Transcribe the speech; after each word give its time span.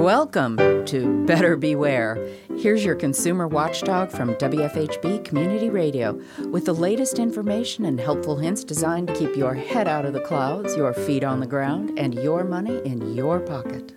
Welcome 0.00 0.56
to 0.86 1.26
Better 1.26 1.56
Beware. 1.56 2.16
Here's 2.56 2.82
your 2.82 2.94
consumer 2.94 3.46
watchdog 3.46 4.10
from 4.10 4.34
WFHB 4.36 5.26
Community 5.26 5.68
Radio 5.68 6.18
with 6.48 6.64
the 6.64 6.72
latest 6.72 7.18
information 7.18 7.84
and 7.84 8.00
helpful 8.00 8.38
hints 8.38 8.64
designed 8.64 9.08
to 9.08 9.14
keep 9.14 9.36
your 9.36 9.52
head 9.52 9.86
out 9.86 10.06
of 10.06 10.14
the 10.14 10.22
clouds, 10.22 10.74
your 10.74 10.94
feet 10.94 11.22
on 11.22 11.38
the 11.38 11.46
ground, 11.46 11.98
and 11.98 12.14
your 12.14 12.44
money 12.44 12.80
in 12.86 13.14
your 13.14 13.40
pocket. 13.40 13.94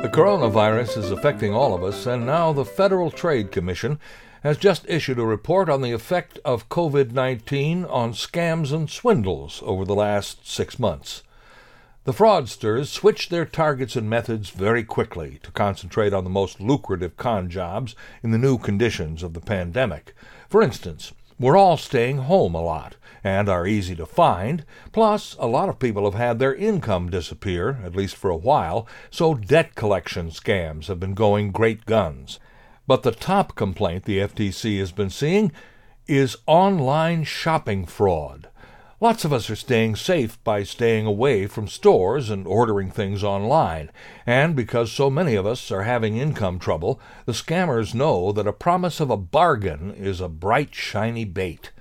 The 0.00 0.10
coronavirus 0.10 0.96
is 0.96 1.10
affecting 1.10 1.52
all 1.52 1.74
of 1.74 1.84
us, 1.84 2.06
and 2.06 2.24
now 2.24 2.54
the 2.54 2.64
Federal 2.64 3.10
Trade 3.10 3.52
Commission 3.52 4.00
has 4.42 4.56
just 4.56 4.88
issued 4.88 5.18
a 5.18 5.26
report 5.26 5.68
on 5.68 5.82
the 5.82 5.92
effect 5.92 6.38
of 6.46 6.70
COVID 6.70 7.12
19 7.12 7.84
on 7.84 8.14
scams 8.14 8.72
and 8.72 8.88
swindles 8.88 9.62
over 9.66 9.84
the 9.84 9.94
last 9.94 10.48
six 10.50 10.78
months. 10.78 11.22
The 12.04 12.12
fraudsters 12.12 12.88
switched 12.88 13.30
their 13.30 13.44
targets 13.44 13.94
and 13.94 14.10
methods 14.10 14.50
very 14.50 14.82
quickly 14.82 15.38
to 15.44 15.52
concentrate 15.52 16.12
on 16.12 16.24
the 16.24 16.30
most 16.30 16.60
lucrative 16.60 17.16
con 17.16 17.48
jobs 17.48 17.94
in 18.24 18.32
the 18.32 18.38
new 18.38 18.58
conditions 18.58 19.22
of 19.22 19.34
the 19.34 19.40
pandemic. 19.40 20.12
For 20.48 20.62
instance, 20.62 21.12
we're 21.38 21.56
all 21.56 21.76
staying 21.76 22.18
home 22.18 22.56
a 22.56 22.60
lot 22.60 22.96
and 23.22 23.48
are 23.48 23.68
easy 23.68 23.94
to 23.94 24.04
find. 24.04 24.64
Plus, 24.90 25.36
a 25.38 25.46
lot 25.46 25.68
of 25.68 25.78
people 25.78 26.02
have 26.02 26.18
had 26.18 26.40
their 26.40 26.56
income 26.56 27.08
disappear, 27.08 27.78
at 27.84 27.94
least 27.94 28.16
for 28.16 28.30
a 28.30 28.36
while, 28.36 28.84
so 29.08 29.34
debt 29.34 29.76
collection 29.76 30.30
scams 30.30 30.86
have 30.86 30.98
been 30.98 31.14
going 31.14 31.52
great 31.52 31.86
guns. 31.86 32.40
But 32.88 33.04
the 33.04 33.12
top 33.12 33.54
complaint 33.54 34.06
the 34.06 34.18
FTC 34.18 34.80
has 34.80 34.90
been 34.90 35.10
seeing 35.10 35.52
is 36.08 36.36
online 36.48 37.22
shopping 37.22 37.86
fraud. 37.86 38.48
Lots 39.02 39.24
of 39.24 39.32
us 39.32 39.50
are 39.50 39.56
staying 39.56 39.96
safe 39.96 40.38
by 40.44 40.62
staying 40.62 41.06
away 41.06 41.48
from 41.48 41.66
stores 41.66 42.30
and 42.30 42.46
ordering 42.46 42.88
things 42.88 43.24
online. 43.24 43.90
And 44.26 44.54
because 44.54 44.92
so 44.92 45.10
many 45.10 45.34
of 45.34 45.44
us 45.44 45.72
are 45.72 45.82
having 45.82 46.16
income 46.16 46.60
trouble, 46.60 47.00
the 47.26 47.32
scammers 47.32 47.96
know 47.96 48.30
that 48.30 48.46
a 48.46 48.52
promise 48.52 49.00
of 49.00 49.10
a 49.10 49.16
bargain 49.16 49.90
is 49.90 50.20
a 50.20 50.28
bright, 50.28 50.72
shiny 50.72 51.24
bait. 51.24 51.72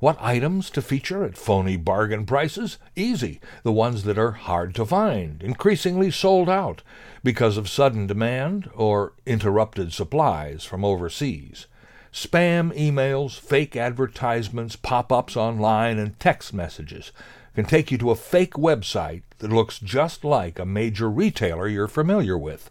What 0.00 0.18
items 0.20 0.68
to 0.72 0.82
feature 0.82 1.24
at 1.24 1.38
phony 1.38 1.78
bargain 1.78 2.26
prices? 2.26 2.76
Easy. 2.94 3.40
The 3.62 3.72
ones 3.72 4.02
that 4.02 4.18
are 4.18 4.32
hard 4.32 4.74
to 4.74 4.84
find, 4.84 5.42
increasingly 5.42 6.10
sold 6.10 6.50
out 6.50 6.82
because 7.24 7.56
of 7.56 7.70
sudden 7.70 8.06
demand 8.06 8.68
or 8.74 9.14
interrupted 9.24 9.94
supplies 9.94 10.64
from 10.64 10.84
overseas. 10.84 11.68
Spam 12.16 12.74
emails, 12.74 13.38
fake 13.38 13.76
advertisements, 13.76 14.74
pop 14.74 15.12
ups 15.12 15.36
online, 15.36 15.98
and 15.98 16.18
text 16.18 16.54
messages 16.54 17.12
can 17.54 17.66
take 17.66 17.92
you 17.92 17.98
to 17.98 18.10
a 18.10 18.16
fake 18.16 18.54
website 18.54 19.20
that 19.40 19.52
looks 19.52 19.78
just 19.78 20.24
like 20.24 20.58
a 20.58 20.64
major 20.64 21.10
retailer 21.10 21.68
you're 21.68 21.86
familiar 21.86 22.38
with. 22.38 22.70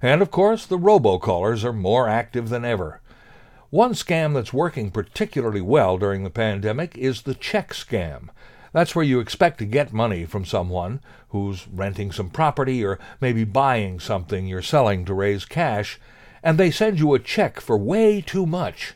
And 0.00 0.22
of 0.22 0.30
course, 0.30 0.64
the 0.64 0.78
robocallers 0.78 1.62
are 1.62 1.74
more 1.74 2.08
active 2.08 2.48
than 2.48 2.64
ever. 2.64 3.02
One 3.68 3.92
scam 3.92 4.32
that's 4.32 4.54
working 4.54 4.90
particularly 4.90 5.60
well 5.60 5.98
during 5.98 6.24
the 6.24 6.30
pandemic 6.30 6.96
is 6.96 7.20
the 7.20 7.34
check 7.34 7.74
scam. 7.74 8.30
That's 8.72 8.96
where 8.96 9.04
you 9.04 9.20
expect 9.20 9.58
to 9.58 9.66
get 9.66 9.92
money 9.92 10.24
from 10.24 10.46
someone 10.46 11.02
who's 11.28 11.68
renting 11.68 12.12
some 12.12 12.30
property 12.30 12.82
or 12.82 12.98
maybe 13.20 13.44
buying 13.44 14.00
something 14.00 14.46
you're 14.46 14.62
selling 14.62 15.04
to 15.04 15.12
raise 15.12 15.44
cash, 15.44 16.00
and 16.42 16.58
they 16.58 16.70
send 16.70 16.98
you 16.98 17.14
a 17.14 17.18
check 17.18 17.60
for 17.60 17.76
way 17.76 18.20
too 18.20 18.46
much. 18.46 18.94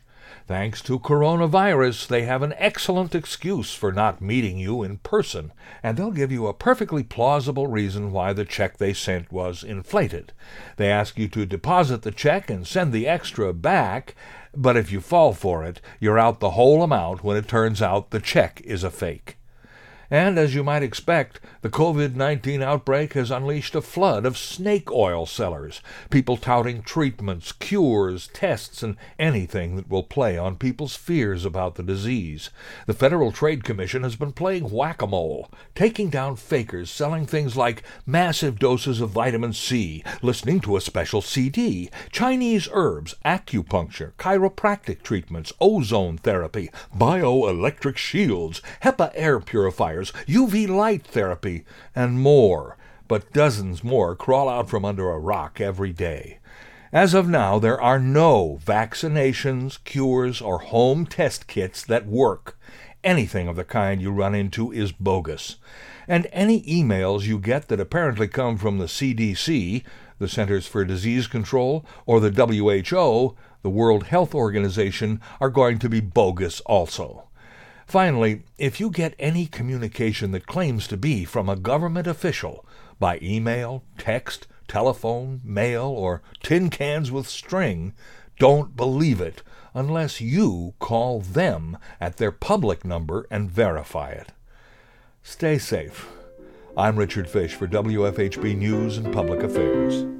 Thanks 0.51 0.83
to 0.83 0.99
coronavirus, 0.99 2.09
they 2.09 2.23
have 2.23 2.43
an 2.43 2.55
excellent 2.57 3.15
excuse 3.15 3.73
for 3.73 3.93
not 3.93 4.21
meeting 4.21 4.59
you 4.59 4.83
in 4.83 4.99
person, 4.99 5.53
and 5.81 5.97
they'll 5.97 6.11
give 6.11 6.33
you 6.33 6.49
a 6.49 6.53
perfectly 6.53 7.05
plausible 7.05 7.69
reason 7.69 8.11
why 8.11 8.33
the 8.33 8.45
check 8.45 8.79
they 8.79 8.93
sent 8.93 9.31
was 9.31 9.63
inflated. 9.63 10.33
They 10.77 10.91
ask 10.91 11.17
you 11.17 11.29
to 11.29 11.47
deposit 11.47 12.03
the 12.03 12.11
check 12.11 12.51
and 12.51 12.67
send 12.67 12.93
the 12.93 13.07
extra 13.07 13.55
back, 13.55 14.17
but 14.53 14.77
if 14.77 14.91
you 14.91 15.01
fall 15.01 15.35
for 15.35 15.65
it, 15.65 15.81
you're 16.01 16.19
out 16.19 16.41
the 16.41 16.51
whole 16.51 16.83
amount 16.83 17.23
when 17.23 17.37
it 17.37 17.47
turns 17.47 17.81
out 17.81 18.11
the 18.11 18.19
check 18.19 18.61
is 18.65 18.83
a 18.83 18.91
fake. 18.91 19.37
And 20.11 20.41
as 20.41 20.57
you 20.57 20.65
might 20.65 20.83
expect, 20.83 21.39
the 21.63 21.71
COVID 21.71 22.17
19 22.17 22.63
outbreak 22.63 23.13
has 23.13 23.31
unleashed 23.31 23.77
a 23.77 23.81
flood 23.81 24.27
of 24.27 24.37
snake 24.37 24.91
oil 24.91 25.25
sellers, 25.25 25.81
people 26.11 26.37
touting 26.37 26.83
treatments, 26.83 27.53
cures, 27.53 28.27
tests, 28.29 28.83
and 28.83 28.97
anything 29.21 29.77
that 29.77 29.89
will 29.89 30.03
play 30.03 30.37
on 30.37 30.57
people's 30.57 30.97
fears 30.97 31.45
about 31.45 31.77
the 31.77 31.85
disease. 31.85 32.51
The 32.87 32.95
Federal 32.95 33.31
Trade 33.31 33.63
Commission 33.63 34.03
has 34.03 34.17
been 34.17 34.33
playing 34.33 34.71
whack 34.71 35.01
a 35.01 35.07
mole, 35.07 35.49
taking 35.77 36.11
down 36.11 36.35
fakers 36.35 36.91
selling 36.91 37.25
things 37.25 37.57
like 37.57 37.85
massive 38.05 38.59
doses 38.59 39.01
of 39.01 39.11
vitamin 39.11 39.53
C, 39.53 40.03
listening 40.23 40.59
to 40.61 40.77
a 40.77 40.81
special 40.81 41.23
CD, 41.23 41.89
Chinese 42.11 42.69
herbs, 42.73 43.15
acupuncture, 43.25 44.13
chiropractic 44.15 45.03
treatments, 45.03 45.53
ozone 45.61 46.19
therapy, 46.19 46.69
bioelectric 46.97 47.97
shields, 47.97 48.61
HEPA 48.83 49.13
air 49.15 49.39
purifiers 49.39 50.00
UV 50.27 50.69
light 50.69 51.07
therapy, 51.07 51.65
and 51.95 52.21
more. 52.21 52.77
But 53.09 53.33
dozens 53.33 53.85
more 53.85 54.17
crawl 54.17 54.49
out 54.49 54.69
from 54.71 54.85
under 54.85 55.11
a 55.11 55.19
rock 55.19 55.61
every 55.61 55.93
day. 55.93 56.39
As 56.93 57.15
of 57.15 57.29
now, 57.29 57.61
there 57.61 57.81
are 57.81 58.01
no 58.01 58.59
vaccinations, 58.65 59.79
cures, 59.85 60.41
or 60.41 60.59
home 60.59 61.07
test 61.07 61.47
kits 61.47 61.85
that 61.85 62.07
work. 62.07 62.59
Anything 63.05 63.47
of 63.47 63.57
the 63.57 63.65
kind 63.65 64.03
you 64.03 64.11
run 64.11 64.35
into 64.35 64.73
is 64.73 64.91
bogus. 64.91 65.57
And 66.09 66.27
any 66.33 66.63
emails 66.63 67.23
you 67.23 67.39
get 67.39 67.69
that 67.69 67.79
apparently 67.79 68.27
come 68.27 68.59
from 68.59 68.79
the 68.79 68.87
CDC, 68.87 69.85
the 70.19 70.29
Centers 70.29 70.67
for 70.67 70.85
Disease 70.85 71.29
Control, 71.29 71.85
or 72.07 72.19
the 72.19 72.31
WHO, 72.31 73.37
the 73.63 73.71
World 73.71 74.05
Health 74.09 74.35
Organization, 74.35 75.21
are 75.41 75.51
going 75.51 75.79
to 75.79 75.89
be 75.89 76.01
bogus 76.01 76.61
also. 76.63 77.29
Finally, 77.91 78.45
if 78.57 78.79
you 78.79 78.89
get 78.89 79.17
any 79.19 79.47
communication 79.47 80.31
that 80.31 80.47
claims 80.47 80.87
to 80.87 80.97
be 80.97 81.25
from 81.25 81.49
a 81.49 81.57
government 81.57 82.07
official 82.07 82.65
by 83.01 83.19
email, 83.21 83.83
text, 83.99 84.47
telephone, 84.69 85.41
mail, 85.43 85.87
or 85.87 86.23
tin 86.41 86.71
cans 86.71 87.11
with 87.11 87.27
string, 87.27 87.93
don't 88.39 88.77
believe 88.77 89.21
it 89.21 89.43
unless 89.75 90.21
you 90.21 90.73
call 90.79 91.21
them 91.21 91.77
at 92.01 92.19
their 92.19 92.31
public 92.31 92.85
number 92.85 93.27
and 93.29 93.51
verify 93.51 94.11
it. 94.11 94.29
Stay 95.25 95.59
safe. 95.59 96.09
I'm 96.77 96.95
Richard 96.95 97.29
Fish 97.29 97.57
for 97.57 97.67
WFHB 97.67 98.57
News 98.57 98.99
and 98.99 99.13
Public 99.13 99.43
Affairs. 99.43 100.20